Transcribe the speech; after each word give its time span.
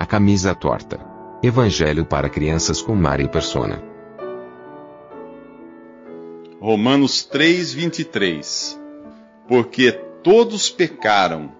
A 0.00 0.06
camisa 0.06 0.54
torta. 0.54 0.98
Evangelho 1.42 2.06
para 2.06 2.30
crianças 2.30 2.80
com 2.80 2.94
Mari 2.94 3.28
Persona. 3.28 3.84
Romanos 6.58 7.22
3:23. 7.22 8.78
Porque 9.46 9.92
todos 9.92 10.70
pecaram 10.70 11.52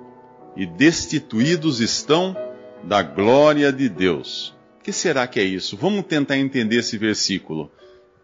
e 0.57 0.65
destituídos 0.65 1.81
estão 1.81 2.35
da 2.83 3.03
glória 3.03 3.71
de 3.71 3.91
Deus. 3.91 4.57
O 4.79 4.85
que 4.85 4.91
será 4.91 5.27
que 5.27 5.39
é 5.39 5.45
isso? 5.45 5.77
Vamos 5.77 6.07
tentar 6.07 6.39
entender 6.39 6.77
esse 6.77 6.97
versículo. 6.97 7.71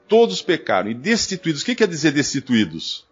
Todos 0.09 0.41
pecaram 0.41 0.91
e 0.91 0.95
destituídos. 0.95 1.61
O 1.61 1.67
que 1.67 1.75
quer 1.75 1.89
dizer 1.89 2.13
destituídos? 2.13 3.07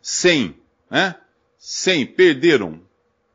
Sem, 0.00 0.54
né? 0.90 1.14
Sem, 1.58 2.06
perderam. 2.06 2.87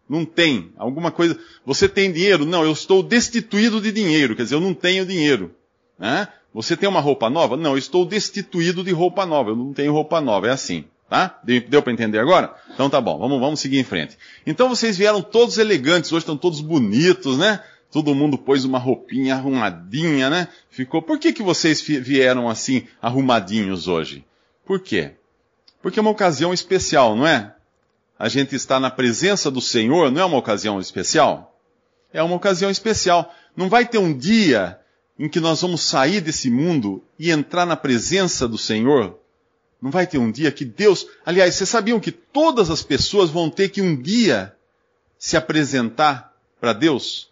Não 0.07 0.25
tem 0.25 0.71
alguma 0.77 1.11
coisa. 1.11 1.39
Você 1.65 1.87
tem 1.87 2.11
dinheiro? 2.11 2.45
Não, 2.45 2.63
eu 2.63 2.71
estou 2.71 3.01
destituído 3.01 3.81
de 3.81 3.91
dinheiro. 3.91 4.35
Quer 4.35 4.43
dizer, 4.43 4.55
eu 4.55 4.59
não 4.59 4.73
tenho 4.73 5.05
dinheiro. 5.05 5.55
Né? 5.97 6.27
Você 6.53 6.75
tem 6.75 6.87
uma 6.87 6.99
roupa 6.99 7.29
nova? 7.29 7.55
Não, 7.57 7.71
eu 7.71 7.77
estou 7.77 8.05
destituído 8.05 8.83
de 8.83 8.91
roupa 8.91 9.25
nova. 9.25 9.51
Eu 9.51 9.55
não 9.55 9.73
tenho 9.73 9.93
roupa 9.93 10.19
nova. 10.19 10.47
É 10.47 10.51
assim. 10.51 10.85
Tá? 11.09 11.39
Deu 11.43 11.81
para 11.81 11.93
entender 11.93 12.17
agora? 12.17 12.55
Então 12.73 12.89
tá 12.89 12.99
bom, 12.99 13.19
vamos, 13.19 13.39
vamos 13.39 13.59
seguir 13.59 13.77
em 13.77 13.83
frente. 13.83 14.17
Então 14.47 14.67
vocês 14.67 14.97
vieram 14.97 15.21
todos 15.21 15.59
elegantes, 15.59 16.11
hoje 16.11 16.23
estão 16.23 16.35
todos 16.35 16.59
bonitos, 16.59 17.37
né? 17.37 17.59
Todo 17.91 18.15
mundo 18.15 18.35
pôs 18.35 18.65
uma 18.65 18.79
roupinha 18.79 19.35
arrumadinha, 19.35 20.27
né? 20.27 20.47
Ficou. 20.71 21.03
Por 21.03 21.19
que, 21.19 21.31
que 21.31 21.43
vocês 21.43 21.79
vieram 21.81 22.49
assim 22.49 22.87
arrumadinhos 22.99 23.87
hoje? 23.87 24.25
Por 24.65 24.79
quê? 24.79 25.11
Porque 25.83 25.99
é 25.99 26.01
uma 26.01 26.09
ocasião 26.09 26.51
especial, 26.51 27.15
não 27.15 27.27
é? 27.27 27.53
A 28.17 28.29
gente 28.29 28.55
está 28.55 28.79
na 28.79 28.91
presença 28.91 29.49
do 29.49 29.61
Senhor, 29.61 30.11
não 30.11 30.21
é 30.21 30.25
uma 30.25 30.37
ocasião 30.37 30.79
especial? 30.79 31.57
É 32.11 32.21
uma 32.21 32.35
ocasião 32.35 32.69
especial. 32.69 33.33
Não 33.55 33.69
vai 33.69 33.85
ter 33.87 33.97
um 33.97 34.15
dia 34.15 34.79
em 35.17 35.27
que 35.27 35.39
nós 35.39 35.61
vamos 35.61 35.81
sair 35.81 36.21
desse 36.21 36.49
mundo 36.49 37.03
e 37.17 37.31
entrar 37.31 37.65
na 37.65 37.75
presença 37.75 38.47
do 38.47 38.57
Senhor 38.57 39.19
não 39.83 39.91
vai 39.91 40.07
ter 40.07 40.17
um 40.17 40.31
dia 40.31 40.49
que 40.49 40.63
Deus. 40.63 41.05
Aliás, 41.25 41.55
vocês 41.55 41.69
sabiam 41.69 41.99
que 41.99 42.09
todas 42.09 42.69
as 42.69 42.81
pessoas 42.81 43.29
vão 43.29 43.49
ter 43.49 43.67
que 43.67 43.81
um 43.81 44.01
dia 44.01 44.55
se 45.19 45.35
apresentar 45.35 46.33
para 46.57 46.71
Deus? 46.71 47.29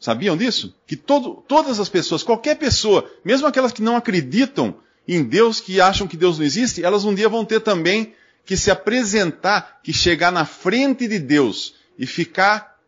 Sabiam 0.00 0.36
disso? 0.36 0.74
Que 0.88 0.96
todo, 0.96 1.44
todas 1.46 1.78
as 1.78 1.88
pessoas, 1.88 2.24
qualquer 2.24 2.56
pessoa, 2.56 3.08
mesmo 3.24 3.46
aquelas 3.46 3.70
que 3.70 3.80
não 3.80 3.94
acreditam 3.94 4.74
em 5.06 5.22
Deus, 5.22 5.60
que 5.60 5.80
acham 5.80 6.08
que 6.08 6.16
Deus 6.16 6.36
não 6.36 6.44
existe, 6.44 6.82
elas 6.82 7.04
um 7.04 7.14
dia 7.14 7.28
vão 7.28 7.44
ter 7.44 7.60
também 7.60 8.12
que 8.44 8.56
se 8.56 8.70
apresentar, 8.70 9.80
que 9.82 9.92
chegar 9.92 10.30
na 10.30 10.44
frente 10.44 11.08
de 11.08 11.18
Deus 11.18 11.74
e 11.98 12.06
ficar, 12.06 12.78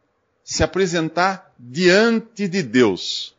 se 0.44 0.62
apresentar 0.62 1.52
diante 1.58 2.46
de 2.46 2.62
Deus. 2.62 3.34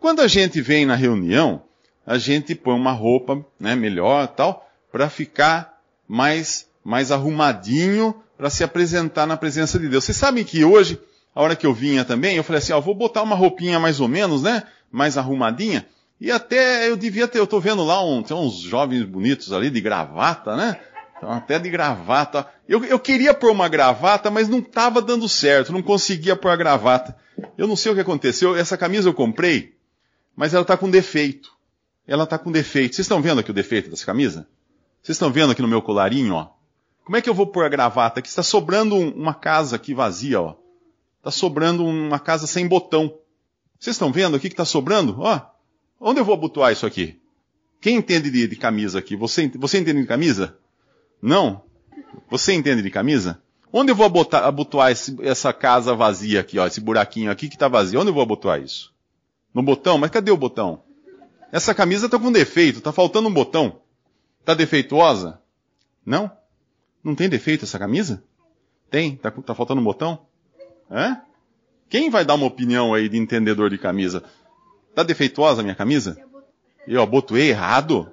Quando 0.00 0.20
a 0.20 0.28
gente 0.28 0.60
vem 0.60 0.86
na 0.86 0.94
reunião, 0.94 1.62
a 2.06 2.16
gente 2.16 2.54
põe 2.54 2.74
uma 2.74 2.92
roupa 2.92 3.44
né, 3.58 3.74
melhor 3.74 4.28
tal, 4.28 4.70
para 4.90 5.10
ficar 5.10 5.78
mais, 6.06 6.66
mais 6.84 7.12
arrumadinho 7.12 8.14
para 8.36 8.48
se 8.48 8.62
apresentar 8.62 9.26
na 9.26 9.36
presença 9.36 9.78
de 9.78 9.88
Deus. 9.88 10.04
Vocês 10.04 10.16
sabem 10.16 10.44
que 10.44 10.64
hoje, 10.64 10.98
a 11.34 11.42
hora 11.42 11.56
que 11.56 11.66
eu 11.66 11.74
vinha 11.74 12.04
também, 12.04 12.36
eu 12.36 12.44
falei 12.44 12.58
assim, 12.58 12.72
ó, 12.72 12.80
vou 12.80 12.94
botar 12.94 13.22
uma 13.22 13.34
roupinha 13.34 13.80
mais 13.80 14.00
ou 14.00 14.06
menos, 14.08 14.42
né? 14.42 14.62
Mais 14.90 15.18
arrumadinha. 15.18 15.84
E 16.20 16.30
até 16.30 16.88
eu 16.88 16.96
devia 16.96 17.28
ter, 17.28 17.38
eu 17.38 17.46
tô 17.46 17.60
vendo 17.60 17.84
lá 17.84 18.04
um, 18.04 18.22
tem 18.22 18.36
uns 18.36 18.60
jovens 18.60 19.04
bonitos 19.04 19.52
ali 19.52 19.70
de 19.70 19.80
gravata, 19.80 20.56
né? 20.56 20.78
Então, 21.18 21.30
até 21.30 21.58
de 21.58 21.68
gravata. 21.68 22.48
Eu, 22.68 22.84
eu 22.84 22.98
queria 22.98 23.34
pôr 23.34 23.50
uma 23.50 23.68
gravata, 23.68 24.30
mas 24.30 24.48
não 24.48 24.60
estava 24.60 25.02
dando 25.02 25.28
certo, 25.28 25.72
não 25.72 25.82
conseguia 25.82 26.36
pôr 26.36 26.50
a 26.50 26.56
gravata. 26.56 27.16
Eu 27.56 27.66
não 27.66 27.76
sei 27.76 27.92
o 27.92 27.94
que 27.94 28.00
aconteceu. 28.00 28.56
Essa 28.56 28.78
camisa 28.78 29.08
eu 29.08 29.14
comprei, 29.14 29.76
mas 30.34 30.54
ela 30.54 30.62
está 30.62 30.76
com 30.76 30.88
defeito. 30.88 31.50
Ela 32.06 32.24
está 32.24 32.38
com 32.38 32.50
defeito. 32.50 32.94
Vocês 32.94 33.04
estão 33.04 33.20
vendo 33.20 33.40
aqui 33.40 33.50
o 33.50 33.54
defeito 33.54 33.90
dessa 33.90 34.06
camisa? 34.06 34.48
Vocês 35.02 35.16
estão 35.16 35.30
vendo 35.30 35.50
aqui 35.50 35.60
no 35.60 35.68
meu 35.68 35.82
colarinho, 35.82 36.34
ó? 36.34 36.50
Como 37.04 37.16
é 37.16 37.20
que 37.20 37.28
eu 37.28 37.34
vou 37.34 37.46
pôr 37.46 37.64
a 37.64 37.68
gravata 37.68 38.20
aqui? 38.20 38.28
Está 38.28 38.42
sobrando 38.42 38.96
uma 38.96 39.34
casa 39.34 39.76
aqui 39.76 39.94
vazia, 39.94 40.40
ó. 40.40 40.54
Está 41.18 41.30
sobrando 41.30 41.84
uma 41.84 42.18
casa 42.18 42.46
sem 42.46 42.66
botão. 42.66 43.12
Vocês 43.78 43.94
estão 43.94 44.12
vendo 44.12 44.36
aqui 44.36 44.48
que 44.48 44.54
está 44.54 44.64
sobrando? 44.64 45.16
Ó, 45.18 45.40
onde 46.00 46.20
eu 46.20 46.24
vou 46.24 46.34
abotoar 46.34 46.72
isso 46.72 46.86
aqui? 46.86 47.20
Quem 47.80 47.96
entende 47.96 48.30
de, 48.30 48.46
de 48.46 48.56
camisa 48.56 48.98
aqui? 48.98 49.16
Você, 49.16 49.48
você 49.56 49.78
entende 49.78 50.00
de 50.00 50.06
camisa? 50.06 50.56
Não? 51.20 51.62
Você 52.30 52.52
entende 52.52 52.82
de 52.82 52.90
camisa? 52.90 53.42
Onde 53.72 53.92
eu 53.92 53.96
vou 53.96 54.06
abotoar 54.06 54.90
essa 55.22 55.52
casa 55.52 55.94
vazia 55.94 56.40
aqui, 56.40 56.58
ó, 56.58 56.66
esse 56.66 56.80
buraquinho 56.80 57.30
aqui 57.30 57.48
que 57.48 57.56
está 57.56 57.68
vazio? 57.68 58.00
Onde 58.00 58.08
eu 58.08 58.14
vou 58.14 58.22
abotoar 58.22 58.62
isso? 58.62 58.94
No 59.52 59.62
botão? 59.62 59.98
Mas 59.98 60.10
cadê 60.10 60.30
o 60.30 60.36
botão? 60.36 60.82
Essa 61.52 61.74
camisa 61.74 62.06
está 62.06 62.18
com 62.18 62.32
defeito, 62.32 62.78
está 62.78 62.92
faltando 62.92 63.28
um 63.28 63.32
botão. 63.32 63.80
Está 64.40 64.54
defeituosa? 64.54 65.40
Não? 66.04 66.30
Não 67.04 67.14
tem 67.14 67.28
defeito 67.28 67.64
essa 67.64 67.78
camisa? 67.78 68.22
Tem? 68.90 69.16
Tá, 69.16 69.30
tá 69.30 69.54
faltando 69.54 69.80
um 69.80 69.84
botão? 69.84 70.26
É? 70.90 71.16
Quem 71.88 72.10
vai 72.10 72.24
dar 72.24 72.34
uma 72.34 72.46
opinião 72.46 72.94
aí 72.94 73.08
de 73.08 73.18
entendedor 73.18 73.70
de 73.70 73.78
camisa? 73.78 74.22
Tá 74.94 75.02
defeituosa 75.02 75.60
a 75.60 75.62
minha 75.62 75.74
camisa? 75.74 76.18
Eu 76.86 77.02
abotoei 77.02 77.50
errado? 77.50 78.10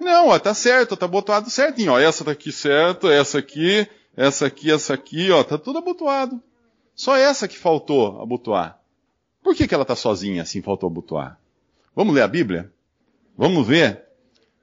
Não, 0.00 0.28
ó, 0.28 0.38
tá 0.38 0.54
certo, 0.54 0.96
tá 0.96 1.06
abotoado 1.06 1.50
certinho, 1.50 1.92
ó. 1.92 1.98
Essa 1.98 2.24
tá 2.24 2.32
aqui 2.32 2.52
certo, 2.52 3.08
essa 3.08 3.38
aqui, 3.38 3.86
essa 4.16 4.46
aqui, 4.46 4.70
essa 4.70 4.94
aqui, 4.94 5.30
ó, 5.30 5.42
tá 5.42 5.58
tudo 5.58 5.78
abotoado. 5.78 6.40
Só 6.94 7.16
essa 7.16 7.46
que 7.48 7.58
faltou 7.58 8.20
abotoar. 8.20 8.78
Por 9.42 9.54
que, 9.54 9.68
que 9.68 9.74
ela 9.74 9.84
tá 9.84 9.96
sozinha 9.96 10.42
assim, 10.42 10.62
faltou 10.62 10.88
abotoar? 10.88 11.38
Vamos 11.94 12.14
ler 12.14 12.22
a 12.22 12.28
Bíblia? 12.28 12.72
Vamos 13.36 13.66
ver 13.66 14.08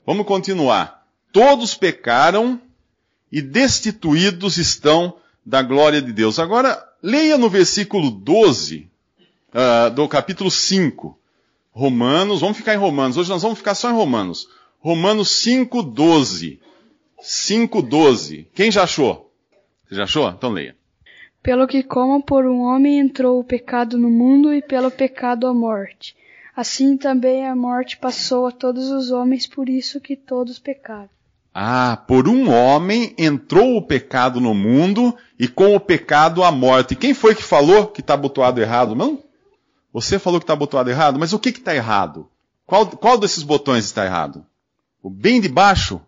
Vamos 0.05 0.27
continuar. 0.27 1.03
Todos 1.33 1.73
pecaram 1.73 2.61
e 3.31 3.41
destituídos 3.41 4.57
estão 4.57 5.15
da 5.43 5.63
glória 5.63 5.99
de 5.99 6.13
Deus. 6.13 6.37
Agora, 6.37 6.81
leia 7.01 7.39
no 7.39 7.49
versículo 7.49 8.11
12 8.11 8.87
uh, 9.49 9.89
do 9.89 10.07
capítulo 10.07 10.51
5. 10.51 11.17
Romanos, 11.71 12.41
vamos 12.41 12.55
ficar 12.55 12.75
em 12.75 12.77
Romanos. 12.77 13.17
Hoje 13.17 13.29
nós 13.29 13.41
vamos 13.41 13.57
ficar 13.57 13.73
só 13.73 13.89
em 13.89 13.95
Romanos. 13.95 14.47
Romanos 14.85 15.31
5, 15.41 15.81
12. 15.81 16.59
5, 17.19 17.81
12. 17.81 18.47
Quem 18.53 18.69
já 18.69 18.83
achou? 18.83 19.33
Você 19.83 19.95
já 19.95 20.03
achou? 20.03 20.29
Então 20.29 20.51
leia. 20.51 20.75
Pelo 21.41 21.65
que 21.65 21.81
como 21.81 22.21
por 22.21 22.45
um 22.45 22.59
homem 22.59 22.99
entrou 22.99 23.39
o 23.39 23.43
pecado 23.43 23.97
no 23.97 24.11
mundo 24.11 24.53
e 24.53 24.61
pelo 24.61 24.91
pecado 24.91 25.47
a 25.47 25.53
morte. 25.55 26.15
Assim 26.55 26.97
também 26.97 27.47
a 27.47 27.55
morte 27.55 27.97
passou 27.97 28.45
a 28.45 28.51
todos 28.51 28.91
os 28.91 29.09
homens, 29.09 29.47
por 29.47 29.69
isso 29.69 29.99
que 29.99 30.15
todos 30.15 30.59
pecaram. 30.59 31.09
Ah, 31.51 32.03
por 32.07 32.27
um 32.27 32.51
homem 32.53 33.11
entrou 33.17 33.77
o 33.77 33.81
pecado 33.81 34.39
no 34.39 34.53
mundo 34.53 35.17
e 35.39 35.47
com 35.47 35.75
o 35.75 35.79
pecado 35.79 36.43
a 36.43 36.51
morte. 36.51 36.95
Quem 36.95 37.15
foi 37.15 37.33
que 37.33 37.41
falou 37.41 37.87
que 37.87 38.01
está 38.01 38.13
abotoado 38.13 38.61
errado? 38.61 38.93
Não? 38.93 39.17
Você 39.91 40.19
falou 40.19 40.39
que 40.39 40.43
está 40.43 40.53
abotoado 40.53 40.91
errado, 40.91 41.17
mas 41.17 41.33
o 41.33 41.39
que 41.39 41.49
está 41.49 41.73
errado? 41.73 42.29
Qual, 42.67 42.85
qual 42.85 43.17
desses 43.17 43.41
botões 43.41 43.85
está 43.85 44.05
errado? 44.05 44.45
O 45.05 45.09
bem 45.11 45.39
de 45.39 45.47
baixo? 45.47 46.01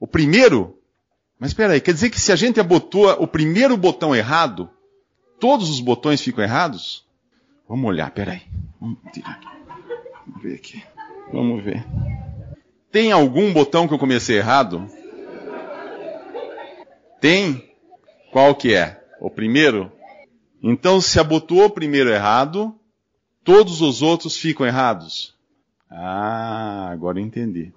O 0.00 0.06
primeiro? 0.08 0.76
Mas 1.38 1.52
espera 1.52 1.74
aí, 1.74 1.80
quer 1.80 1.94
dizer 1.94 2.10
que 2.10 2.20
se 2.20 2.32
a 2.32 2.34
gente 2.34 2.58
abotoa 2.58 3.14
o 3.22 3.28
primeiro 3.28 3.76
botão 3.76 4.16
errado, 4.16 4.68
todos 5.38 5.70
os 5.70 5.78
botões 5.78 6.20
ficam 6.20 6.42
errados? 6.42 7.06
Vamos 7.68 7.88
olhar, 7.88 8.08
espera 8.08 8.32
aí. 8.32 8.42
Vamos 8.80 8.98
tirar 9.12 9.30
aqui. 9.30 9.46
Vamos 10.26 10.42
ver 10.42 10.54
aqui. 10.56 10.82
Vamos 11.32 11.62
ver. 11.62 11.86
Tem 12.90 13.12
algum 13.12 13.52
botão 13.52 13.86
que 13.86 13.94
eu 13.94 13.98
comecei 13.98 14.38
errado? 14.38 14.90
Tem? 17.20 17.72
Qual 18.32 18.56
que 18.56 18.74
é? 18.74 19.04
O 19.20 19.30
primeiro? 19.30 19.92
Então, 20.60 21.00
se 21.00 21.20
abotoou 21.20 21.66
o 21.66 21.70
primeiro 21.70 22.10
errado, 22.10 22.74
todos 23.44 23.80
os 23.80 24.02
outros 24.02 24.36
ficam 24.36 24.66
errados? 24.66 25.32
Ah, 25.88 26.88
agora 26.90 27.20
eu 27.20 27.24
entendi. 27.24 27.72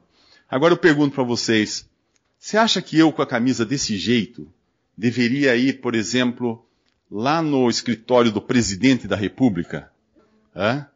Agora 0.50 0.74
eu 0.74 0.78
pergunto 0.78 1.16
para 1.16 1.24
vocês, 1.24 1.90
Você 2.38 2.58
acha 2.58 2.82
que 2.82 2.98
eu, 2.98 3.12
com 3.12 3.22
a 3.22 3.28
camisa 3.28 3.66
desse 3.66 3.98
jeito, 3.98 4.48
deveria 4.96 5.56
ir, 5.56 5.82
por 5.82 5.96
exemplo, 5.96 6.64
lá 7.10 7.42
no 7.42 7.70
escritório 7.70 8.32
do 8.32 8.42
presidente 8.42 9.08
da 9.08 9.16
República? 9.16 9.92
Hã? 10.56 10.88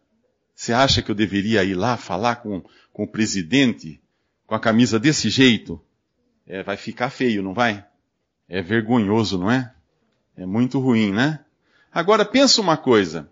Você 0.56 0.74
acha 0.74 1.02
que 1.02 1.10
eu 1.10 1.16
deveria 1.16 1.64
ir 1.64 1.74
lá 1.74 1.98
falar 1.98 2.38
com, 2.38 2.64
com 2.94 3.04
o 3.04 3.08
presidente 3.08 4.00
com 4.46 4.56
a 4.56 4.60
camisa 4.60 5.00
desse 5.00 5.30
jeito? 5.30 5.82
É, 6.46 6.62
vai 6.62 6.78
ficar 6.78 7.10
feio, 7.10 7.42
não 7.42 7.54
vai? 7.54 7.86
É 8.48 8.62
vergonhoso, 8.62 9.38
não 9.38 9.50
é? 9.50 9.74
É 10.36 10.46
muito 10.46 10.80
ruim, 10.80 11.12
né? 11.12 11.40
Agora 11.92 12.26
pensa 12.26 12.62
uma 12.62 12.78
coisa. 12.78 13.30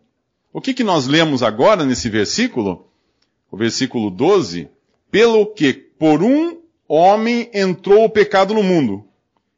O 0.54 0.62
que, 0.62 0.74
que 0.74 0.84
nós 0.84 1.08
lemos 1.08 1.44
agora 1.44 1.86
nesse 1.86 2.10
versículo? 2.10 2.90
O 3.52 3.58
versículo 3.58 4.10
12. 4.10 4.70
Pelo 5.12 5.46
que 5.54 5.87
por 5.98 6.24
um 6.24 6.62
homem 6.88 7.50
entrou 7.54 8.06
o 8.06 8.10
pecado 8.10 8.54
no 8.54 8.64
mundo. 8.64 9.06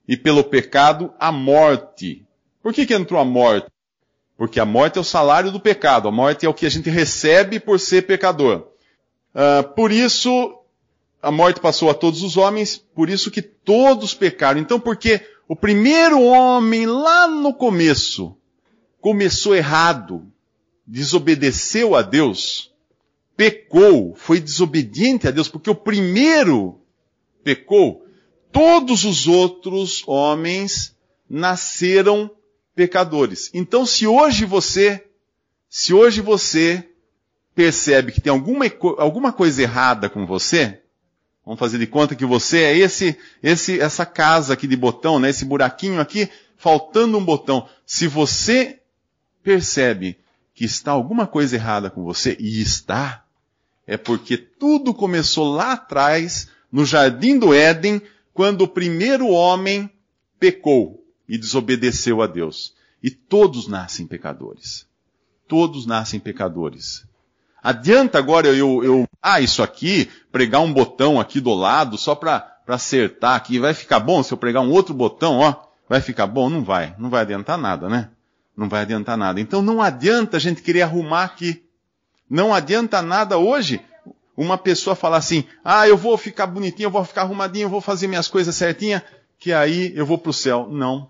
E 0.07 0.17
pelo 0.17 0.43
pecado 0.43 1.13
a 1.19 1.31
morte. 1.31 2.25
Por 2.63 2.73
que, 2.73 2.85
que 2.85 2.93
entrou 2.93 3.19
a 3.19 3.25
morte? 3.25 3.67
Porque 4.35 4.59
a 4.59 4.65
morte 4.65 4.97
é 4.97 5.01
o 5.01 5.03
salário 5.03 5.51
do 5.51 5.59
pecado. 5.59 6.07
A 6.07 6.11
morte 6.11 6.45
é 6.45 6.49
o 6.49 6.53
que 6.53 6.65
a 6.65 6.69
gente 6.69 6.89
recebe 6.89 7.59
por 7.59 7.79
ser 7.79 8.07
pecador. 8.07 8.67
Uh, 9.35 9.67
por 9.75 9.91
isso, 9.91 10.57
a 11.21 11.31
morte 11.31 11.59
passou 11.59 11.89
a 11.89 11.93
todos 11.93 12.23
os 12.23 12.37
homens, 12.37 12.77
por 12.77 13.09
isso 13.09 13.29
que 13.29 13.41
todos 13.41 14.13
pecaram. 14.13 14.59
Então, 14.59 14.79
porque 14.79 15.21
o 15.47 15.55
primeiro 15.55 16.23
homem 16.23 16.85
lá 16.85 17.27
no 17.27 17.53
começo 17.53 18.35
começou 19.01 19.55
errado, 19.55 20.25
desobedeceu 20.85 21.95
a 21.95 22.01
Deus, 22.01 22.71
pecou, 23.39 24.13
foi 24.15 24.37
desobediente 24.41 25.25
a 25.25 25.31
Deus, 25.31 25.47
porque 25.47 25.69
o 25.69 25.75
primeiro 25.75 26.81
pecou, 27.41 28.05
todos 28.51 29.05
os 29.05 29.27
outros 29.29 30.03
homens 30.05 30.93
nasceram 31.29 32.29
pecadores. 32.75 33.49
Então, 33.53 33.85
se 33.85 34.05
hoje 34.05 34.43
você, 34.43 35.05
se 35.69 35.93
hoje 35.93 36.19
você 36.19 36.85
percebe 37.55 38.11
que 38.11 38.19
tem 38.19 38.29
alguma, 38.29 38.65
alguma 38.97 39.31
coisa 39.31 39.61
errada 39.61 40.09
com 40.09 40.25
você, 40.25 40.81
vamos 41.45 41.61
fazer 41.61 41.77
de 41.77 41.87
conta 41.87 42.15
que 42.15 42.25
você 42.25 42.63
é 42.63 42.77
esse, 42.77 43.17
esse, 43.41 43.79
essa 43.79 44.05
casa 44.05 44.51
aqui 44.53 44.67
de 44.67 44.75
botão, 44.75 45.17
né, 45.17 45.29
esse 45.29 45.45
buraquinho 45.45 46.01
aqui, 46.01 46.27
faltando 46.57 47.17
um 47.17 47.23
botão. 47.23 47.69
Se 47.85 48.05
você 48.05 48.81
percebe 49.41 50.19
que 50.53 50.65
está 50.65 50.91
alguma 50.91 51.25
coisa 51.25 51.55
errada 51.55 51.89
com 51.89 52.03
você, 52.03 52.35
e 52.37 52.61
está, 52.61 53.23
é 53.89 53.97
porque 53.97 54.37
tudo 54.37 54.93
começou 54.93 55.51
lá 55.51 55.71
atrás, 55.73 56.47
no 56.71 56.85
jardim 56.85 57.39
do 57.39 57.51
Éden, 57.51 57.99
quando 58.31 58.61
o 58.61 58.67
primeiro 58.67 59.27
homem 59.29 59.89
pecou 60.39 61.03
e 61.27 61.39
desobedeceu 61.39 62.21
a 62.21 62.27
Deus. 62.27 62.75
E 63.01 63.09
todos 63.09 63.67
nascem 63.67 64.05
pecadores. 64.05 64.85
Todos 65.47 65.87
nascem 65.87 66.19
pecadores. 66.19 67.03
Adianta 67.63 68.19
agora 68.19 68.49
eu, 68.49 68.83
eu, 68.83 69.07
ah, 69.19 69.41
isso 69.41 69.63
aqui, 69.63 70.07
pregar 70.31 70.61
um 70.61 70.71
botão 70.71 71.19
aqui 71.19 71.41
do 71.41 71.55
lado 71.55 71.97
só 71.97 72.13
para 72.13 72.59
acertar 72.67 73.35
aqui, 73.35 73.57
vai 73.57 73.73
ficar 73.73 73.99
bom 73.99 74.21
se 74.21 74.31
eu 74.31 74.37
pregar 74.37 74.61
um 74.61 74.69
outro 74.69 74.93
botão, 74.93 75.39
ó, 75.39 75.55
vai 75.89 75.99
ficar 75.99 76.27
bom? 76.27 76.47
Não 76.47 76.63
vai, 76.63 76.93
não 76.99 77.09
vai 77.09 77.21
adiantar 77.21 77.57
nada, 77.57 77.89
né? 77.89 78.11
Não 78.55 78.69
vai 78.69 78.81
adiantar 78.81 79.17
nada. 79.17 79.41
Então 79.41 79.63
não 79.63 79.81
adianta 79.81 80.37
a 80.37 80.39
gente 80.39 80.61
querer 80.61 80.83
arrumar 80.83 81.23
aqui. 81.23 81.63
Não 82.29 82.53
adianta 82.53 83.01
nada 83.01 83.37
hoje 83.37 83.81
uma 84.37 84.57
pessoa 84.57 84.95
falar 84.95 85.17
assim, 85.17 85.43
ah, 85.65 85.87
eu 85.87 85.97
vou 85.97 86.17
ficar 86.17 86.47
bonitinho, 86.47 86.87
eu 86.87 86.91
vou 86.91 87.03
ficar 87.03 87.23
arrumadinho, 87.23 87.65
eu 87.65 87.69
vou 87.69 87.81
fazer 87.81 88.07
minhas 88.07 88.29
coisas 88.29 88.55
certinha, 88.55 89.03
que 89.37 89.51
aí 89.51 89.91
eu 89.95 90.05
vou 90.05 90.17
para 90.17 90.29
o 90.29 90.33
céu. 90.33 90.67
Não. 90.71 91.09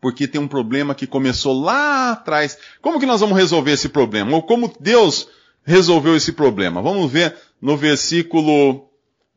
Porque 0.00 0.26
tem 0.26 0.40
um 0.40 0.48
problema 0.48 0.94
que 0.94 1.06
começou 1.06 1.60
lá 1.60 2.12
atrás. 2.12 2.58
Como 2.82 2.98
que 2.98 3.06
nós 3.06 3.20
vamos 3.20 3.36
resolver 3.36 3.72
esse 3.72 3.88
problema? 3.88 4.34
Ou 4.34 4.42
como 4.42 4.72
Deus 4.80 5.28
resolveu 5.64 6.16
esse 6.16 6.32
problema? 6.32 6.82
Vamos 6.82 7.10
ver 7.10 7.36
no 7.60 7.76
versículo 7.76 8.88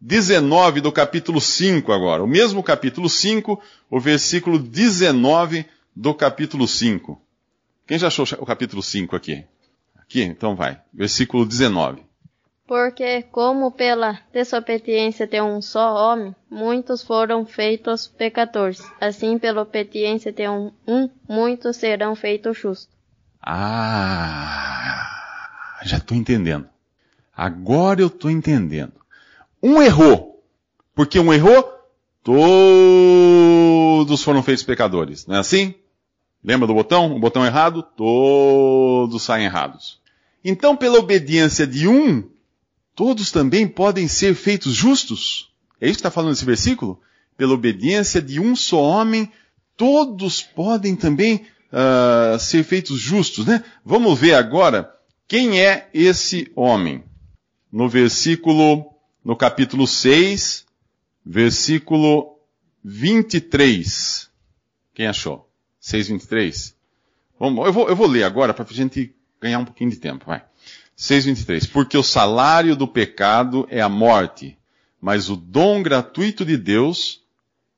19 0.02 0.82
do 0.82 0.92
capítulo 0.92 1.40
5 1.40 1.92
agora. 1.92 2.24
O 2.24 2.28
mesmo 2.28 2.64
capítulo 2.64 3.10
5, 3.10 3.62
o 3.92 4.00
versículo 4.00 4.58
19 4.58 5.66
do 5.96 6.14
capítulo 6.14 6.68
5. 6.68 7.22
Quem 7.86 8.00
já 8.00 8.08
achou 8.08 8.26
o 8.40 8.46
capítulo 8.46 8.82
5 8.82 9.16
aqui? 9.16 9.46
Aqui, 10.10 10.24
então 10.24 10.56
vai. 10.56 10.82
Versículo 10.92 11.46
19. 11.46 12.04
Porque, 12.66 13.22
como 13.32 13.72
pela 13.72 14.20
desobediência 14.34 15.28
de 15.28 15.40
um 15.40 15.62
só 15.62 15.94
homem, 15.94 16.36
muitos 16.50 17.04
foram 17.04 17.46
feitos 17.46 18.08
pecadores, 18.08 18.82
assim 19.00 19.38
pela 19.38 19.62
obediência 19.62 20.32
de 20.32 20.50
um, 20.50 20.72
um 20.88 21.08
muitos 21.28 21.78
serão 21.78 22.16
feitos 22.16 22.58
justos. 22.58 22.90
Ah, 23.40 25.12
já 25.84 25.98
estou 25.98 26.18
entendendo. 26.18 26.68
Agora 27.38 28.02
eu 28.02 28.08
estou 28.08 28.32
entendendo. 28.32 28.94
Um 29.62 29.80
errou. 29.80 30.44
Porque 30.96 31.20
um 31.20 31.32
errou, 31.32 31.72
todos 32.24 34.24
foram 34.24 34.42
feitos 34.42 34.64
pecadores. 34.64 35.28
Não 35.28 35.36
é 35.36 35.40
assim? 35.40 35.76
Lembra 36.44 36.68
do 36.68 36.74
botão? 36.74 37.16
O 37.16 37.20
botão 37.20 37.46
errado, 37.46 37.84
todos 37.84 39.24
saem 39.24 39.46
errados. 39.46 40.00
Então, 40.44 40.76
pela 40.76 41.00
obediência 41.00 41.68
de 41.68 41.88
um, 41.88 42.30
todos 42.96 43.32
também 43.32 43.68
podem 43.68 44.08
ser 44.08 44.34
feitos 44.36 44.74
justos. 44.74 45.52
É 45.82 45.86
isso 45.86 45.96
que 45.96 46.00
está 46.00 46.12
falando 46.12 46.34
esse 46.34 46.46
versículo? 46.46 47.02
Pela 47.38 47.54
obediência 47.54 48.22
de 48.22 48.40
um 48.40 48.56
só 48.56 48.82
homem, 48.82 49.32
todos 49.76 50.42
podem 50.42 50.96
também 50.96 51.46
uh, 51.72 52.40
ser 52.40 52.64
feitos 52.64 53.00
justos, 53.00 53.46
né? 53.46 53.64
Vamos 53.84 54.18
ver 54.18 54.34
agora 54.34 54.94
quem 55.28 55.62
é 55.62 55.90
esse 55.94 56.52
homem. 56.56 57.04
No 57.72 57.88
versículo, 57.88 58.94
no 59.24 59.36
capítulo 59.36 59.86
6, 59.86 60.66
versículo 61.26 62.40
23. 62.84 64.30
Quem 64.94 65.08
achou? 65.08 65.49
6, 65.80 66.10
23? 66.10 66.76
Vamos, 67.40 67.66
eu, 67.66 67.74
vou, 67.74 67.88
eu 67.88 67.96
vou 67.96 68.08
ler 68.08 68.24
agora 68.24 68.54
para 68.54 68.66
a 68.70 68.74
gente 68.74 69.16
ganhar 69.40 69.60
um 69.60 69.66
pouquinho 69.66 69.90
de 69.90 69.98
tempo, 69.98 70.26
vai. 70.26 70.44
6:23 70.98 71.72
Porque 71.72 71.98
o 71.98 72.04
salário 72.04 72.76
do 72.76 72.88
pecado 72.88 73.66
é 73.70 73.80
a 73.80 73.88
morte, 73.88 74.58
mas 75.00 75.30
o 75.30 75.36
dom 75.38 75.82
gratuito 75.82 76.44
de 76.44 76.58
Deus 76.58 77.24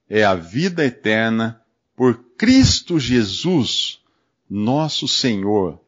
é 0.09 0.24
a 0.24 0.33
vida 0.33 0.83
eterna 0.83 1.62
por 1.95 2.15
Cristo 2.36 3.00
Jesus, 3.00 4.00
nosso 4.50 5.08
Senhor. 5.08 5.79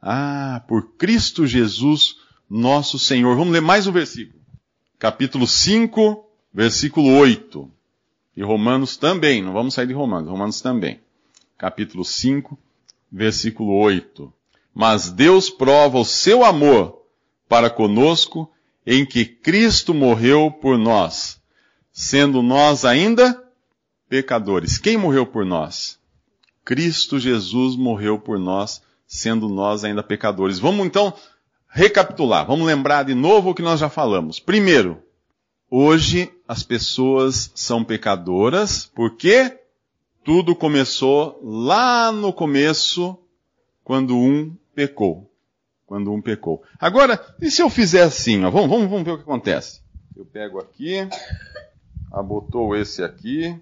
Ah, 0.00 0.62
por 0.68 0.90
Cristo 0.98 1.46
Jesus, 1.46 2.16
nosso 2.48 2.98
Senhor. 2.98 3.34
Vamos 3.34 3.54
ler 3.54 3.62
mais 3.62 3.86
um 3.86 3.92
versículo. 3.92 4.38
Capítulo 4.98 5.46
5, 5.46 6.28
versículo 6.52 7.16
8. 7.16 7.70
E 8.36 8.42
Romanos 8.42 8.98
também, 8.98 9.42
não 9.42 9.54
vamos 9.54 9.72
sair 9.72 9.86
de 9.86 9.94
Romanos, 9.94 10.28
Romanos 10.28 10.60
também. 10.60 11.00
Capítulo 11.56 12.04
5, 12.04 12.58
versículo 13.10 13.74
8. 13.78 14.32
Mas 14.74 15.10
Deus 15.10 15.48
prova 15.48 15.98
o 15.98 16.04
seu 16.04 16.44
amor 16.44 17.02
para 17.48 17.70
conosco 17.70 18.50
em 18.86 19.06
que 19.06 19.24
Cristo 19.24 19.94
morreu 19.94 20.50
por 20.50 20.76
nós, 20.76 21.40
sendo 21.92 22.42
nós 22.42 22.84
ainda 22.84 23.42
pecadores. 24.08 24.78
Quem 24.78 24.96
morreu 24.96 25.24
por 25.26 25.44
nós? 25.44 25.98
Cristo 26.64 27.18
Jesus 27.18 27.76
morreu 27.76 28.18
por 28.18 28.38
nós, 28.38 28.82
sendo 29.06 29.48
nós 29.48 29.84
ainda 29.84 30.02
pecadores. 30.02 30.58
Vamos 30.58 30.86
então 30.86 31.14
recapitular, 31.68 32.46
vamos 32.46 32.66
lembrar 32.66 33.04
de 33.04 33.14
novo 33.14 33.50
o 33.50 33.54
que 33.54 33.62
nós 33.62 33.80
já 33.80 33.88
falamos. 33.88 34.38
Primeiro, 34.38 35.02
hoje 35.70 36.32
as 36.46 36.62
pessoas 36.62 37.50
são 37.54 37.84
pecadoras 37.84 38.90
porque 38.94 39.63
tudo 40.24 40.56
começou 40.56 41.38
lá 41.42 42.10
no 42.10 42.32
começo, 42.32 43.16
quando 43.84 44.16
um 44.16 44.56
pecou. 44.74 45.30
Quando 45.86 46.10
um 46.10 46.22
pecou. 46.22 46.62
Agora, 46.80 47.22
e 47.40 47.50
se 47.50 47.60
eu 47.60 47.68
fizer 47.68 48.02
assim? 48.02 48.42
Ó, 48.42 48.50
vamos, 48.50 48.70
vamos, 48.70 48.88
vamos 48.88 49.04
ver 49.04 49.10
o 49.12 49.16
que 49.18 49.22
acontece. 49.22 49.82
Eu 50.16 50.24
pego 50.24 50.58
aqui, 50.58 51.06
abotou 52.10 52.74
esse 52.74 53.02
aqui, 53.02 53.54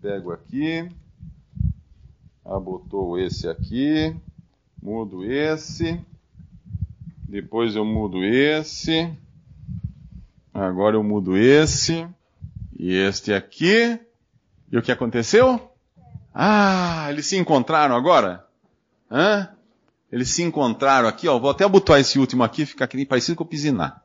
pego 0.00 0.30
aqui, 0.30 0.88
abotou 2.44 3.18
esse 3.18 3.48
aqui, 3.48 4.14
mudo 4.80 5.24
esse, 5.24 6.00
depois 7.28 7.74
eu 7.74 7.84
mudo 7.84 8.24
esse, 8.24 9.12
agora 10.54 10.94
eu 10.94 11.02
mudo 11.02 11.36
esse, 11.36 12.06
e 12.78 12.94
este 12.94 13.32
aqui, 13.32 13.98
e 14.70 14.78
o 14.78 14.82
que 14.82 14.92
aconteceu? 14.92 15.67
Ah, 16.34 17.06
eles 17.10 17.26
se 17.26 17.36
encontraram 17.36 17.96
agora? 17.96 18.44
Hã? 19.10 19.48
Eles 20.10 20.30
se 20.30 20.42
encontraram 20.42 21.08
aqui, 21.08 21.28
ó. 21.28 21.38
Vou 21.38 21.50
até 21.50 21.66
botar 21.68 22.00
esse 22.00 22.18
último 22.18 22.42
aqui, 22.42 22.64
ficar 22.64 22.86
aqui 22.86 23.04
parecido 23.04 23.36
com 23.36 23.44
o 23.44 23.46
Pisinar. 23.46 24.02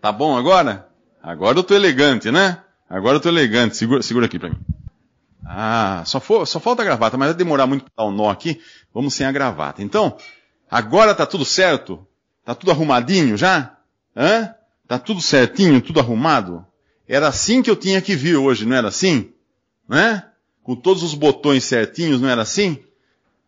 Tá 0.00 0.10
bom 0.12 0.36
agora? 0.36 0.88
Agora 1.22 1.58
eu 1.58 1.62
tô 1.62 1.74
elegante, 1.74 2.30
né? 2.30 2.62
Agora 2.88 3.16
eu 3.16 3.20
tô 3.20 3.28
elegante. 3.28 3.76
Segura, 3.76 4.02
segura 4.02 4.26
aqui 4.26 4.38
pra 4.38 4.50
mim. 4.50 4.58
Ah, 5.44 6.02
só, 6.06 6.20
for, 6.20 6.46
só 6.46 6.60
falta 6.60 6.82
a 6.82 6.84
gravata, 6.84 7.16
mas 7.16 7.28
vai 7.28 7.36
demorar 7.36 7.66
muito 7.66 7.84
pra 7.84 8.04
dar 8.04 8.08
um 8.08 8.12
nó 8.12 8.30
aqui. 8.30 8.60
Vamos 8.94 9.14
sem 9.14 9.26
a 9.26 9.32
gravata. 9.32 9.82
Então, 9.82 10.16
agora 10.70 11.14
tá 11.14 11.26
tudo 11.26 11.44
certo? 11.44 12.06
Tá 12.44 12.54
tudo 12.54 12.70
arrumadinho 12.70 13.36
já? 13.36 13.76
Hã? 14.16 14.54
Tá 14.86 14.98
tudo 14.98 15.20
certinho, 15.20 15.80
tudo 15.80 16.00
arrumado? 16.00 16.66
Era 17.12 17.26
assim 17.26 17.60
que 17.60 17.68
eu 17.68 17.74
tinha 17.74 18.00
que 18.00 18.14
vir 18.14 18.36
hoje, 18.36 18.64
não 18.64 18.76
era 18.76 18.86
assim? 18.86 19.32
Né? 19.88 20.24
Com 20.62 20.76
todos 20.76 21.02
os 21.02 21.12
botões 21.12 21.64
certinhos, 21.64 22.20
não 22.20 22.28
era 22.28 22.42
assim? 22.42 22.78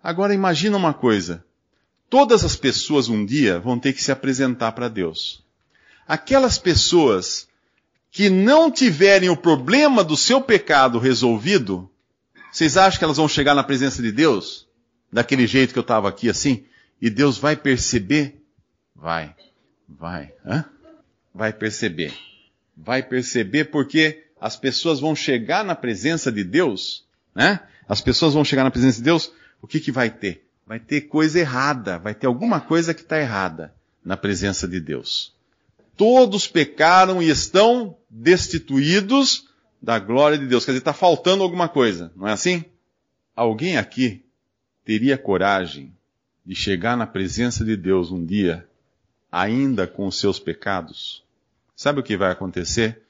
Agora 0.02 0.34
imagina 0.34 0.76
uma 0.76 0.92
coisa. 0.92 1.44
Todas 2.10 2.44
as 2.44 2.56
pessoas 2.56 3.08
um 3.08 3.24
dia 3.24 3.60
vão 3.60 3.78
ter 3.78 3.92
que 3.92 4.02
se 4.02 4.10
apresentar 4.10 4.72
para 4.72 4.88
Deus. 4.88 5.44
Aquelas 6.08 6.58
pessoas 6.58 7.46
que 8.10 8.28
não 8.28 8.68
tiverem 8.68 9.28
o 9.28 9.36
problema 9.36 10.02
do 10.02 10.16
seu 10.16 10.40
pecado 10.40 10.98
resolvido, 10.98 11.88
vocês 12.50 12.76
acham 12.76 12.98
que 12.98 13.04
elas 13.04 13.16
vão 13.16 13.28
chegar 13.28 13.54
na 13.54 13.62
presença 13.62 14.02
de 14.02 14.10
Deus? 14.10 14.66
Daquele 15.12 15.46
jeito 15.46 15.72
que 15.72 15.78
eu 15.78 15.82
estava 15.82 16.08
aqui 16.08 16.28
assim? 16.28 16.64
E 17.00 17.08
Deus 17.08 17.38
vai 17.38 17.54
perceber? 17.54 18.42
Vai. 18.92 19.36
Vai. 19.88 20.32
Hã? 20.44 20.64
Vai 21.32 21.52
perceber. 21.52 22.12
Vai 22.76 23.02
perceber 23.02 23.66
porque 23.66 24.24
as 24.40 24.56
pessoas 24.56 24.98
vão 24.98 25.14
chegar 25.14 25.64
na 25.64 25.74
presença 25.74 26.32
de 26.32 26.42
Deus, 26.42 27.04
né? 27.34 27.60
As 27.88 28.00
pessoas 28.00 28.34
vão 28.34 28.44
chegar 28.44 28.64
na 28.64 28.70
presença 28.70 28.98
de 28.98 29.04
Deus, 29.04 29.32
o 29.60 29.66
que 29.66 29.78
que 29.78 29.92
vai 29.92 30.10
ter? 30.10 30.46
Vai 30.66 30.80
ter 30.80 31.02
coisa 31.02 31.38
errada, 31.38 31.98
vai 31.98 32.14
ter 32.14 32.26
alguma 32.26 32.60
coisa 32.60 32.94
que 32.94 33.02
está 33.02 33.20
errada 33.20 33.74
na 34.04 34.16
presença 34.16 34.66
de 34.66 34.80
Deus. 34.80 35.32
Todos 35.96 36.46
pecaram 36.46 37.22
e 37.22 37.28
estão 37.28 37.96
destituídos 38.08 39.48
da 39.80 39.98
glória 39.98 40.38
de 40.38 40.46
Deus. 40.46 40.64
Quer 40.64 40.72
dizer, 40.72 40.80
está 40.80 40.92
faltando 40.92 41.42
alguma 41.42 41.68
coisa, 41.68 42.12
não 42.16 42.26
é 42.26 42.32
assim? 42.32 42.64
Alguém 43.34 43.76
aqui 43.76 44.24
teria 44.84 45.18
coragem 45.18 45.92
de 46.44 46.54
chegar 46.54 46.96
na 46.96 47.06
presença 47.06 47.64
de 47.64 47.76
Deus 47.76 48.10
um 48.10 48.24
dia, 48.24 48.66
ainda 49.30 49.86
com 49.86 50.06
os 50.06 50.18
seus 50.18 50.38
pecados? 50.38 51.22
Sabe 51.74 52.00
o 52.00 52.02
que 52.02 52.16
vai 52.16 52.30
acontecer 52.30 53.02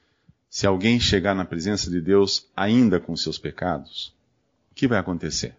se 0.49 0.65
alguém 0.65 0.99
chegar 0.99 1.33
na 1.33 1.45
presença 1.45 1.89
de 1.89 1.99
Deus 1.99 2.47
ainda 2.55 2.99
com 2.99 3.15
seus 3.15 3.37
pecados? 3.37 4.13
O 4.71 4.75
que 4.75 4.87
vai 4.87 4.99
acontecer? 4.99 5.55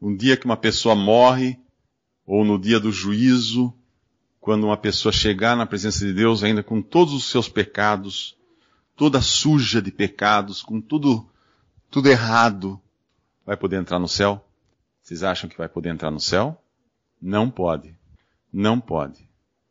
Um 0.00 0.16
dia 0.16 0.36
que 0.36 0.44
uma 0.44 0.56
pessoa 0.56 0.94
morre, 0.94 1.58
ou 2.26 2.44
no 2.44 2.58
dia 2.58 2.80
do 2.80 2.90
juízo, 2.90 3.72
quando 4.40 4.64
uma 4.64 4.76
pessoa 4.76 5.12
chegar 5.12 5.56
na 5.56 5.66
presença 5.66 6.04
de 6.04 6.12
Deus 6.12 6.42
ainda 6.42 6.62
com 6.62 6.82
todos 6.82 7.14
os 7.14 7.30
seus 7.30 7.48
pecados, 7.48 8.36
toda 8.96 9.20
suja 9.20 9.80
de 9.80 9.92
pecados, 9.92 10.62
com 10.62 10.80
tudo, 10.80 11.28
tudo 11.90 12.08
errado, 12.08 12.80
vai 13.46 13.56
poder 13.56 13.76
entrar 13.76 13.98
no 13.98 14.08
céu? 14.08 14.44
Vocês 15.02 15.22
acham 15.22 15.48
que 15.48 15.58
vai 15.58 15.68
poder 15.68 15.90
entrar 15.90 16.10
no 16.10 16.20
céu? 16.20 16.60
Não 17.20 17.48
pode. 17.48 17.94
Não 18.52 18.80
pode. 18.80 19.28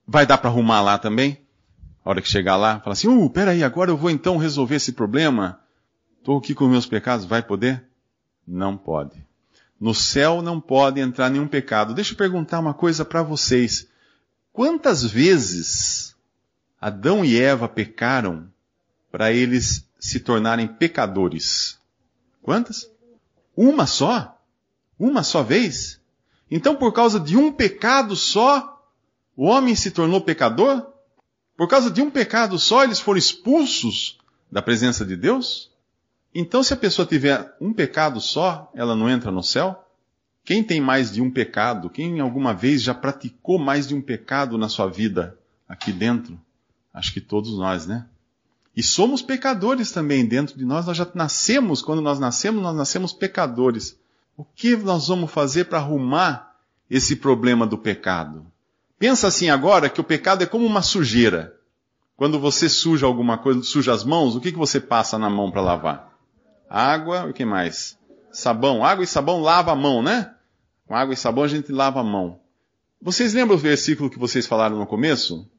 Vai 0.08 0.26
dar 0.26 0.38
para 0.38 0.50
arrumar 0.50 0.82
lá 0.82 0.98
também? 0.98 1.42
A 2.04 2.10
hora 2.10 2.22
que 2.22 2.28
chegar 2.28 2.56
lá, 2.56 2.80
fala 2.80 2.94
assim, 2.94 3.08
uh, 3.08 3.30
peraí, 3.30 3.64
agora 3.64 3.92
eu 3.92 3.98
vou 3.98 4.10
então 4.10 4.38
resolver 4.38 4.76
esse 4.76 4.92
problema. 4.92 5.60
Estou 6.18 6.38
aqui 6.38 6.56
com 6.56 6.68
meus 6.68 6.86
pecados, 6.86 7.26
vai 7.26 7.44
poder? 7.44 7.84
Não 8.48 8.76
pode. 8.76 9.24
No 9.80 9.94
céu 9.94 10.42
não 10.42 10.60
pode 10.60 11.00
entrar 11.00 11.30
nenhum 11.30 11.48
pecado. 11.48 11.94
Deixa 11.94 12.14
eu 12.14 12.18
perguntar 12.18 12.60
uma 12.60 12.74
coisa 12.74 13.04
para 13.06 13.24
vocês. 13.24 13.88
Quantas 14.54 15.04
vezes 15.04 16.16
Adão 16.80 17.24
e 17.24 17.40
Eva 17.40 17.68
pecaram 17.68 18.48
para 19.12 19.32
eles 19.32 19.88
se 20.00 20.20
tornarem 20.20 20.68
pecadores? 20.68 21.80
Quantas? 22.42 22.90
Uma 23.56 23.86
só? 23.86 24.40
Uma 25.00 25.24
só 25.24 25.44
vez? 25.44 26.00
Então, 26.50 26.76
por 26.76 26.92
causa 26.92 27.20
de 27.20 27.38
um 27.38 27.52
pecado 27.52 28.16
só, 28.16 28.84
o 29.36 29.46
homem 29.46 29.76
se 29.76 29.92
tornou 29.92 30.22
pecador? 30.22 30.86
Por 31.62 31.68
causa 31.68 31.92
de 31.92 32.02
um 32.02 32.10
pecado 32.10 32.58
só, 32.58 32.84
eles 32.84 33.00
foram 33.00 33.20
expulsos 33.20 34.18
da 34.52 34.64
presença 34.64 35.06
de 35.06 35.16
Deus? 35.16 35.70
Então, 36.34 36.64
se 36.64 36.74
a 36.74 36.76
pessoa 36.76 37.06
tiver 37.06 37.56
um 37.62 37.72
pecado 37.72 38.20
só, 38.20 38.72
ela 38.74 38.96
não 38.96 39.08
entra 39.08 39.30
no 39.30 39.44
céu? 39.44 39.88
Quem 40.44 40.64
tem 40.64 40.82
mais 40.82 41.12
de 41.12 41.22
um 41.22 41.30
pecado? 41.30 41.88
Quem 41.88 42.20
alguma 42.20 42.52
vez 42.52 42.82
já 42.82 42.96
praticou 42.96 43.60
mais 43.60 43.88
de 43.88 43.94
um 43.94 44.02
pecado 44.02 44.58
na 44.58 44.68
sua 44.70 44.88
vida 44.88 45.38
aqui 45.70 45.92
dentro? 45.92 46.36
Acho 46.92 47.14
que 47.14 47.22
todos 47.22 47.56
nós, 47.60 47.86
né? 47.86 48.08
E 48.76 48.82
somos 48.82 49.22
pecadores 49.22 49.92
também 49.92 50.26
dentro 50.26 50.58
de 50.58 50.66
nós. 50.66 50.88
Nós 50.88 50.98
já 50.98 51.08
nascemos, 51.14 51.84
quando 51.84 52.02
nós 52.02 52.20
nascemos, 52.20 52.64
nós 52.64 52.76
nascemos 52.76 53.14
pecadores. 53.14 53.96
O 54.36 54.44
que 54.44 54.76
nós 54.78 55.10
vamos 55.10 55.30
fazer 55.30 55.66
para 55.66 55.78
arrumar 55.78 56.56
esse 56.90 57.18
problema 57.18 57.68
do 57.68 57.78
pecado? 57.78 58.51
Pensa 59.02 59.30
assim 59.30 59.50
agora 59.50 59.90
que 59.90 60.00
o 60.00 60.04
pecado 60.04 60.44
é 60.44 60.46
como 60.46 60.64
uma 60.64 60.84
sujeira. 60.84 61.56
Quando 62.16 62.40
você 62.40 62.70
suja 62.70 63.08
alguma 63.08 63.36
coisa, 63.36 63.64
suja 63.64 63.92
as 63.92 64.04
mãos, 64.04 64.36
o 64.36 64.40
que, 64.40 64.52
que 64.52 64.58
você 64.60 64.80
passa 64.80 65.18
na 65.18 65.28
mão 65.28 65.50
para 65.50 65.60
lavar? 65.60 66.16
Água, 66.70 67.26
o 67.26 67.34
que 67.34 67.44
mais? 67.44 67.98
Sabão. 68.32 68.86
Água 68.86 69.04
e 69.04 69.08
sabão 69.08 69.42
lava 69.42 69.72
a 69.72 69.76
mão, 69.76 70.04
né? 70.04 70.36
Com 70.86 70.96
água 70.96 71.16
e 71.16 71.18
sabão 71.18 71.44
a 71.44 71.48
gente 71.48 71.72
lava 71.72 72.00
a 72.00 72.04
mão. 72.04 72.42
Vocês 73.02 73.34
lembram 73.34 73.56
o 73.56 73.60
versículo 73.60 74.08
que 74.08 74.20
vocês 74.20 74.46
falaram 74.46 74.78
no 74.78 74.86
começo? 74.86 75.50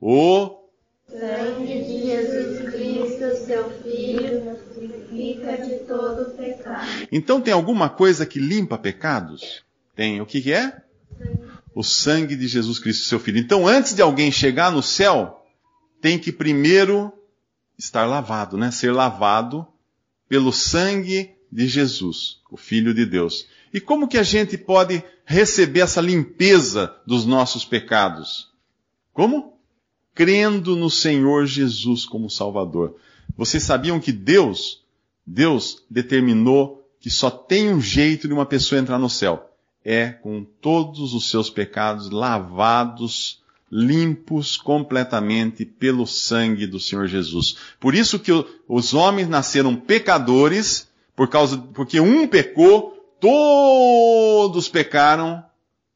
O 0.00 0.64
sangue 1.08 1.84
de 1.84 2.06
Jesus 2.06 2.74
Cristo, 2.74 3.46
seu 3.46 3.70
Filho, 3.84 4.46
nos 4.46 4.58
purifica 4.74 5.58
de 5.58 5.76
todo 5.86 6.32
pecado. 6.32 7.06
Então 7.12 7.40
tem 7.40 7.54
alguma 7.54 7.88
coisa 7.88 8.26
que 8.26 8.40
limpa 8.40 8.76
pecados? 8.76 9.64
Tem. 9.94 10.20
O 10.20 10.26
que, 10.26 10.42
que 10.42 10.52
é? 10.52 10.89
O 11.80 11.82
sangue 11.82 12.36
de 12.36 12.46
Jesus 12.46 12.78
Cristo, 12.78 13.06
seu 13.06 13.18
Filho. 13.18 13.38
Então 13.38 13.66
antes 13.66 13.94
de 13.94 14.02
alguém 14.02 14.30
chegar 14.30 14.70
no 14.70 14.82
céu, 14.82 15.46
tem 15.98 16.18
que 16.18 16.30
primeiro 16.30 17.10
estar 17.78 18.04
lavado, 18.04 18.58
né? 18.58 18.70
Ser 18.70 18.92
lavado 18.92 19.66
pelo 20.28 20.52
sangue 20.52 21.30
de 21.50 21.66
Jesus, 21.66 22.42
o 22.50 22.56
Filho 22.58 22.92
de 22.92 23.06
Deus. 23.06 23.46
E 23.72 23.80
como 23.80 24.08
que 24.08 24.18
a 24.18 24.22
gente 24.22 24.58
pode 24.58 25.02
receber 25.24 25.80
essa 25.80 26.02
limpeza 26.02 26.94
dos 27.06 27.24
nossos 27.24 27.64
pecados? 27.64 28.50
Como? 29.10 29.58
Crendo 30.14 30.76
no 30.76 30.90
Senhor 30.90 31.46
Jesus 31.46 32.04
como 32.04 32.28
Salvador. 32.28 32.96
Vocês 33.34 33.62
sabiam 33.62 33.98
que 33.98 34.12
Deus, 34.12 34.84
Deus 35.26 35.82
determinou 35.88 36.86
que 37.00 37.08
só 37.08 37.30
tem 37.30 37.72
um 37.72 37.80
jeito 37.80 38.28
de 38.28 38.34
uma 38.34 38.44
pessoa 38.44 38.78
entrar 38.78 38.98
no 38.98 39.08
céu. 39.08 39.49
É 39.92 40.10
com 40.10 40.44
todos 40.44 41.14
os 41.14 41.28
seus 41.28 41.50
pecados 41.50 42.10
lavados, 42.10 43.42
limpos 43.68 44.56
completamente 44.56 45.64
pelo 45.64 46.06
sangue 46.06 46.64
do 46.64 46.78
Senhor 46.78 47.08
Jesus. 47.08 47.56
Por 47.80 47.92
isso 47.92 48.20
que 48.20 48.30
os 48.68 48.94
homens 48.94 49.28
nasceram 49.28 49.74
pecadores, 49.74 50.88
por 51.16 51.26
causa, 51.26 51.58
porque 51.58 51.98
um 51.98 52.28
pecou, 52.28 53.16
todos 53.18 54.68
pecaram, 54.68 55.44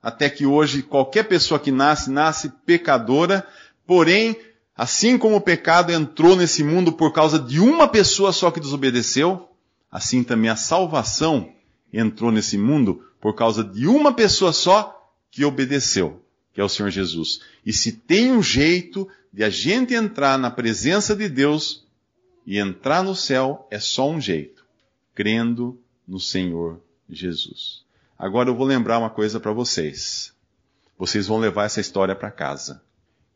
até 0.02 0.28
que 0.28 0.44
hoje 0.44 0.82
qualquer 0.82 1.28
pessoa 1.28 1.60
que 1.60 1.70
nasce, 1.70 2.10
nasce 2.10 2.48
pecadora, 2.66 3.46
porém, 3.86 4.36
assim 4.76 5.16
como 5.16 5.36
o 5.36 5.40
pecado 5.40 5.92
entrou 5.92 6.34
nesse 6.34 6.64
mundo 6.64 6.92
por 6.92 7.12
causa 7.12 7.38
de 7.38 7.60
uma 7.60 7.86
pessoa 7.86 8.32
só 8.32 8.50
que 8.50 8.58
desobedeceu, 8.58 9.48
assim 9.88 10.24
também 10.24 10.50
a 10.50 10.56
salvação 10.56 11.54
entrou 11.92 12.32
nesse 12.32 12.58
mundo 12.58 13.04
por 13.24 13.34
causa 13.34 13.64
de 13.64 13.86
uma 13.86 14.12
pessoa 14.12 14.52
só 14.52 15.10
que 15.30 15.46
obedeceu, 15.46 16.22
que 16.52 16.60
é 16.60 16.64
o 16.64 16.68
Senhor 16.68 16.90
Jesus. 16.90 17.40
E 17.64 17.72
se 17.72 17.90
tem 17.90 18.30
um 18.30 18.42
jeito 18.42 19.08
de 19.32 19.42
a 19.42 19.48
gente 19.48 19.94
entrar 19.94 20.38
na 20.38 20.50
presença 20.50 21.16
de 21.16 21.26
Deus 21.26 21.86
e 22.46 22.58
entrar 22.58 23.02
no 23.02 23.14
céu, 23.16 23.66
é 23.70 23.80
só 23.80 24.10
um 24.10 24.20
jeito 24.20 24.66
crendo 25.14 25.80
no 26.06 26.20
Senhor 26.20 26.82
Jesus. 27.08 27.86
Agora 28.18 28.50
eu 28.50 28.54
vou 28.54 28.66
lembrar 28.66 28.98
uma 28.98 29.08
coisa 29.08 29.40
para 29.40 29.52
vocês. 29.52 30.34
Vocês 30.98 31.26
vão 31.26 31.38
levar 31.38 31.64
essa 31.64 31.80
história 31.80 32.14
para 32.14 32.30
casa. 32.30 32.82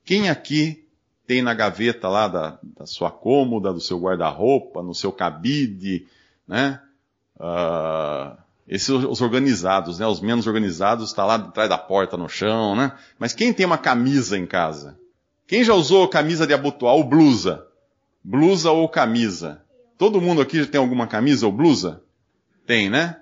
Quem 0.04 0.28
aqui 0.28 0.86
tem 1.26 1.40
na 1.40 1.54
gaveta 1.54 2.10
lá 2.10 2.28
da, 2.28 2.58
da 2.62 2.84
sua 2.84 3.10
cômoda, 3.10 3.72
do 3.72 3.80
seu 3.80 3.98
guarda-roupa, 3.98 4.82
no 4.82 4.94
seu 4.94 5.10
cabide, 5.10 6.06
né? 6.46 6.78
Uh, 7.36 8.47
esses 8.68 8.88
os 8.88 9.20
organizados, 9.20 9.98
né? 9.98 10.06
Os 10.06 10.20
menos 10.20 10.46
organizados 10.46 11.08
está 11.08 11.24
lá 11.24 11.36
atrás 11.36 11.68
da 11.68 11.78
porta 11.78 12.16
no 12.16 12.28
chão, 12.28 12.76
né? 12.76 12.92
Mas 13.18 13.32
quem 13.32 13.52
tem 13.52 13.66
uma 13.66 13.78
camisa 13.78 14.36
em 14.36 14.46
casa? 14.46 14.98
Quem 15.46 15.64
já 15.64 15.74
usou 15.74 16.06
camisa 16.08 16.46
de 16.46 16.52
abotoar 16.52 16.94
ou 16.94 17.04
blusa? 17.04 17.66
Blusa 18.22 18.70
ou 18.70 18.88
camisa? 18.88 19.62
Todo 19.96 20.20
mundo 20.20 20.42
aqui 20.42 20.64
tem 20.66 20.80
alguma 20.80 21.06
camisa 21.06 21.46
ou 21.46 21.52
blusa? 21.52 22.02
Tem, 22.66 22.90
né? 22.90 23.16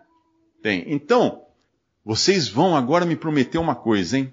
Tem. 0.63 0.85
Então, 0.89 1.43
vocês 2.05 2.49
vão 2.49 2.77
agora 2.77 3.07
me 3.07 3.15
prometer 3.15 3.59
uma 3.59 3.75
coisa, 3.75 4.19
hein? 4.19 4.33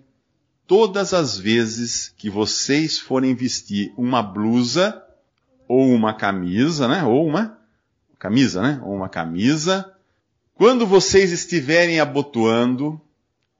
todas 0.67 1.13
as 1.13 1.37
vezes 1.37 2.13
que 2.17 2.29
vocês 2.29 2.99
forem 2.99 3.35
vestir 3.35 3.93
uma 3.97 4.23
blusa 4.23 5.03
ou 5.67 5.89
uma 5.89 6.13
camisa, 6.13 6.87
né? 6.87 7.03
Ou 7.03 7.27
uma 7.27 7.57
camisa, 8.17 8.61
né? 8.61 8.81
Ou 8.83 8.95
uma 8.95 9.09
camisa. 9.09 9.92
Quando 10.55 10.85
vocês 10.85 11.31
estiverem 11.31 11.99
abotoando, 11.99 13.01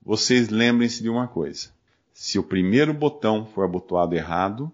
vocês 0.06 0.50
lembrem-se 0.50 1.02
de 1.02 1.10
uma 1.10 1.28
coisa. 1.28 1.70
Se 2.14 2.38
o 2.38 2.44
primeiro 2.44 2.94
botão 2.94 3.48
for 3.48 3.66
abotoado 3.66 4.16
errado, 4.16 4.72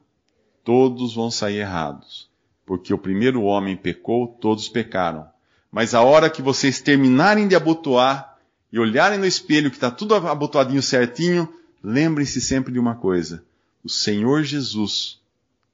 todos 0.63 1.15
vão 1.15 1.31
sair 1.31 1.59
errados. 1.59 2.29
Porque 2.65 2.93
o 2.93 2.97
primeiro 2.97 3.43
homem 3.43 3.75
pecou, 3.77 4.27
todos 4.27 4.67
pecaram. 4.67 5.27
Mas 5.71 5.93
a 5.95 6.01
hora 6.01 6.29
que 6.29 6.41
vocês 6.41 6.81
terminarem 6.81 7.47
de 7.47 7.55
abotoar 7.55 8.37
e 8.71 8.77
olharem 8.77 9.17
no 9.17 9.25
espelho 9.25 9.69
que 9.69 9.77
está 9.77 9.89
tudo 9.89 10.13
abotoadinho 10.13 10.81
certinho, 10.81 11.47
lembrem-se 11.81 12.41
sempre 12.41 12.73
de 12.73 12.79
uma 12.79 12.95
coisa: 12.95 13.43
o 13.83 13.89
Senhor 13.89 14.43
Jesus, 14.43 15.21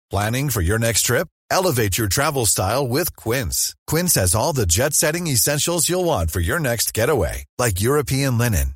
Planning 0.09 0.49
for 0.49 0.61
your 0.61 0.79
next 0.79 1.01
trip? 1.01 1.27
Elevate 1.51 1.97
your 1.97 2.07
travel 2.07 2.45
style 2.45 2.87
with 2.87 3.13
Quince. 3.17 3.75
Quince 3.87 4.15
has 4.15 4.33
all 4.33 4.53
the 4.53 4.65
jet 4.65 4.93
setting 4.93 5.27
essentials 5.27 5.89
you'll 5.89 6.05
want 6.05 6.31
for 6.31 6.39
your 6.39 6.59
next 6.59 6.93
getaway, 6.93 7.43
like 7.59 7.81
European 7.81 8.37
linen 8.37 8.75